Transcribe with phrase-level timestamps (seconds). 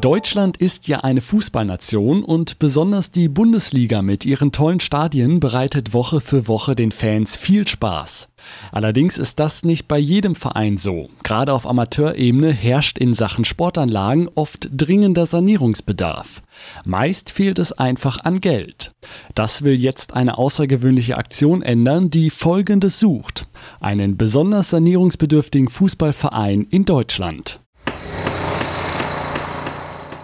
[0.00, 6.20] Deutschland ist ja eine Fußballnation und besonders die Bundesliga mit ihren tollen Stadien bereitet Woche
[6.20, 8.28] für Woche den Fans viel Spaß.
[8.72, 11.08] Allerdings ist das nicht bei jedem Verein so.
[11.22, 16.42] Gerade auf Amateurebene herrscht in Sachen Sportanlagen oft dringender Sanierungsbedarf.
[16.84, 18.92] Meist fehlt es einfach an Geld.
[19.34, 23.46] Das will jetzt eine außergewöhnliche Aktion ändern, die Folgendes sucht.
[23.80, 27.63] Einen besonders sanierungsbedürftigen Fußballverein in Deutschland.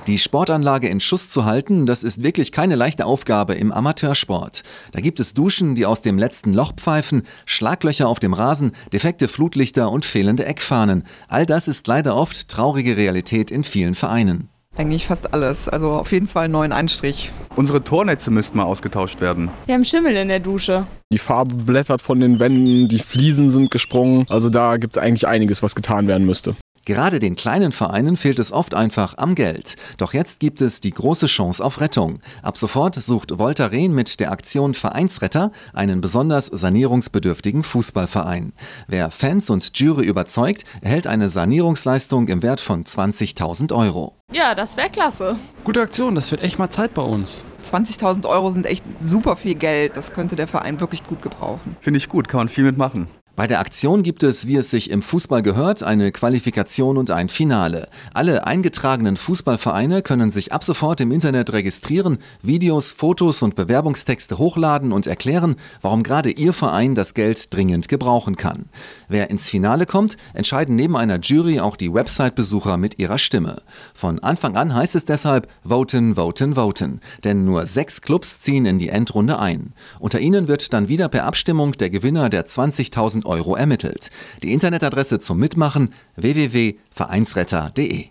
[0.06, 4.62] Die Sportanlage in Schuss zu halten, das ist wirklich keine leichte Aufgabe im Amateursport.
[4.92, 9.28] Da gibt es Duschen, die aus dem letzten Loch pfeifen, Schlaglöcher auf dem Rasen, defekte
[9.28, 11.04] Flutlichter und fehlende Eckfahnen.
[11.28, 14.48] All das ist leider oft traurige Realität in vielen Vereinen.
[14.76, 15.68] Eigentlich fast alles.
[15.68, 17.30] Also auf jeden Fall einen neuen Anstrich.
[17.56, 19.50] Unsere Tornetze müssten mal ausgetauscht werden.
[19.66, 20.86] Wir haben Schimmel in der Dusche.
[21.12, 24.24] Die Farbe blättert von den Wänden, die Fliesen sind gesprungen.
[24.28, 26.54] Also da gibt es eigentlich einiges, was getan werden müsste.
[26.90, 29.76] Gerade den kleinen Vereinen fehlt es oft einfach am Geld.
[29.96, 32.18] Doch jetzt gibt es die große Chance auf Rettung.
[32.42, 38.52] Ab sofort sucht Volta Rehn mit der Aktion Vereinsretter einen besonders sanierungsbedürftigen Fußballverein.
[38.88, 44.16] Wer Fans und Jury überzeugt, erhält eine Sanierungsleistung im Wert von 20.000 Euro.
[44.32, 45.36] Ja, das wäre klasse.
[45.62, 47.44] Gute Aktion, das wird echt mal Zeit bei uns.
[47.70, 49.96] 20.000 Euro sind echt super viel Geld.
[49.96, 51.76] Das könnte der Verein wirklich gut gebrauchen.
[51.80, 53.06] Finde ich gut, kann man viel mitmachen.
[53.36, 57.30] Bei der Aktion gibt es, wie es sich im Fußball gehört, eine Qualifikation und ein
[57.30, 57.88] Finale.
[58.12, 64.92] Alle eingetragenen Fußballvereine können sich ab sofort im Internet registrieren, Videos, Fotos und Bewerbungstexte hochladen
[64.92, 68.66] und erklären, warum gerade ihr Verein das Geld dringend gebrauchen kann.
[69.08, 73.62] Wer ins Finale kommt, entscheiden neben einer Jury auch die Website-Besucher mit ihrer Stimme.
[73.94, 77.00] Von Anfang an heißt es deshalb voten, voten, voten.
[77.24, 79.72] Denn nur sechs Clubs ziehen in die Endrunde ein.
[79.98, 84.10] Unter ihnen wird dann wieder per Abstimmung der Gewinner der 20.000 Euro ermittelt.
[84.42, 88.08] Die Internetadresse zum Mitmachen www.vereinsretter.de